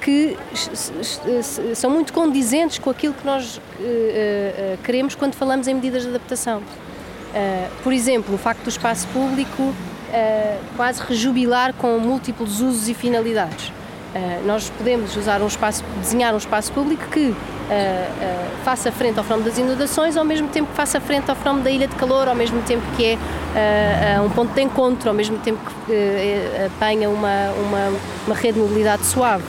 [0.03, 0.37] que
[1.73, 3.59] são muito condizentes com aquilo que nós
[4.83, 6.61] queremos quando falamos em medidas de adaptação.
[7.83, 9.73] Por exemplo, o facto do espaço público
[10.75, 13.71] quase rejubilar com múltiplos usos e finalidades.
[14.45, 17.33] Nós podemos usar um espaço, desenhar um espaço público que
[18.63, 21.71] faça frente ao fenómeno das inundações, ao mesmo tempo que faça frente ao fenómeno da
[21.71, 23.17] ilha de calor, ao mesmo tempo que
[23.55, 28.59] é um ponto de encontro, ao mesmo tempo que apanha uma, uma, uma rede de
[28.59, 29.45] mobilidade suave.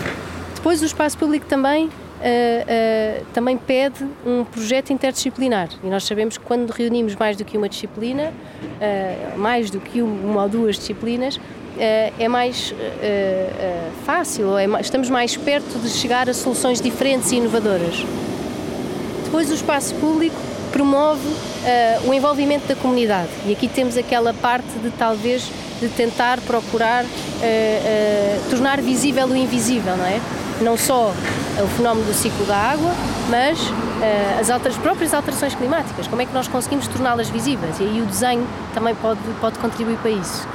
[0.65, 6.39] Depois o espaço público também, uh, uh, também pede um projeto interdisciplinar e nós sabemos
[6.39, 10.77] que quando reunimos mais do que uma disciplina, uh, mais do que uma ou duas
[10.77, 11.39] disciplinas,
[11.77, 12.73] é mais
[14.07, 18.07] fácil, é mais, estamos mais perto de chegar a soluções diferentes e inovadoras.
[19.25, 20.37] Depois o espaço público
[20.73, 21.29] promove
[22.07, 25.51] o envolvimento da comunidade e aqui temos aquela parte de talvez
[25.81, 27.05] de tentar procurar
[28.49, 30.21] tornar visível o invisível, não é?
[30.61, 31.13] Não só
[31.63, 32.93] o fenómeno do ciclo da água,
[33.31, 37.85] mas uh, as, altas, próprias alterações climáticas, como é que nós conseguimos torná-las visíveis e
[37.85, 40.47] aí o desenho também pode, pode contribuir para isso.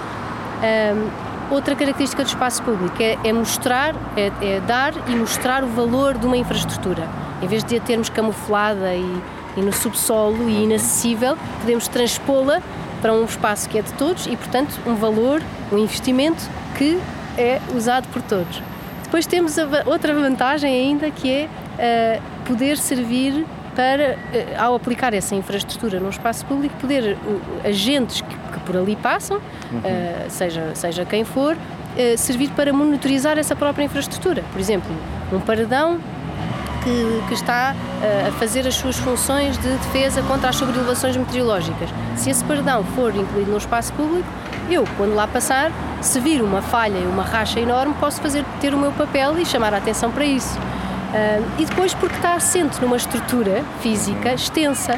[0.62, 5.68] Um, outra característica do espaço público é, é mostrar, é, é, dar e mostrar o
[5.68, 7.08] valor de uma infraestrutura.
[7.41, 9.22] Em vez de a termos camuflada e,
[9.56, 12.62] e no subsolo e inacessível, podemos transpô-la
[13.02, 15.41] para um espaço que é de todos e, portanto, um valor,
[15.72, 16.43] um investimento
[16.78, 17.00] que
[17.38, 18.62] é usado por todos.
[19.10, 19.55] Depois temos
[19.88, 21.49] outra vantagem ainda que é
[22.20, 23.43] uh, poder servir
[23.76, 28.78] para, uh, ao aplicar essa infraestrutura no espaço público, poder uh, agentes que, que, por
[28.78, 29.38] ali passam,
[29.72, 30.30] uhum.
[30.30, 31.57] seja, seja quem for,
[32.18, 34.43] servir para monitorizar essa própria infraestrutura.
[34.51, 34.91] Por exemplo,
[35.34, 35.99] um paredão
[36.84, 37.75] que, que, está
[38.27, 41.89] a fazer as suas funções de defesa contra as sobreelevações meteorológicas.
[42.15, 44.27] Se esse paredão for incluído no espaço público,
[44.69, 45.71] eu, quando lá passar,
[46.01, 49.45] se vir uma falha e uma racha enorme, posso fazer ter o meu papel e
[49.45, 50.57] chamar a atenção para isso.
[50.57, 54.95] Uh, e depois porque está assente numa estrutura física extensa.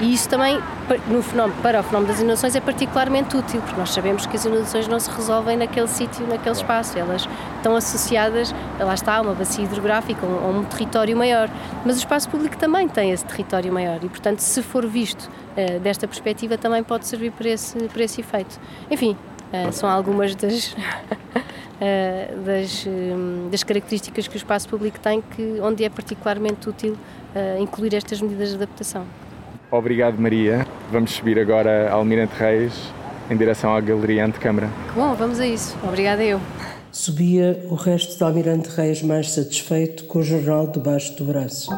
[0.00, 0.60] E isso também,
[1.08, 4.44] no fenómeno, para o fenómeno das inundações, é particularmente útil, porque nós sabemos que as
[4.44, 6.96] inundações não se resolvem naquele sítio, naquele espaço.
[6.96, 11.50] Elas estão associadas, lá está, a uma bacia hidrográfica, a um, um território maior.
[11.84, 15.22] Mas o espaço público também tem esse território maior e, portanto, se for visto
[15.56, 18.60] uh, desta perspectiva, também pode servir para esse, para esse efeito.
[18.88, 19.16] Enfim,
[19.52, 20.74] uh, são algumas das.
[20.74, 20.76] Uh,
[22.46, 26.92] das, um, das, características que o espaço público tem, que, onde é particularmente útil
[27.34, 29.04] uh, incluir estas medidas de adaptação.
[29.70, 30.66] Obrigado, Maria.
[30.90, 32.72] Vamos subir agora ao Almirante Reis
[33.30, 34.68] em direção à Galeria Antecâmara.
[34.88, 35.76] Que bom, vamos a isso.
[35.82, 36.40] Obrigada eu.
[36.90, 41.70] Subia o resto do Almirante Reis mais satisfeito com o jornal debaixo do braço.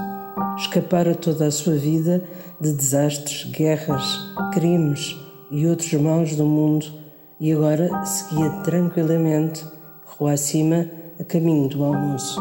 [0.56, 2.22] Escapara toda a sua vida
[2.60, 4.18] de desastres, guerras,
[4.52, 5.16] crimes
[5.50, 6.86] e outros maus do mundo
[7.40, 9.64] e agora seguia tranquilamente,
[10.04, 10.86] rua acima,
[11.18, 12.38] a caminho do almoço.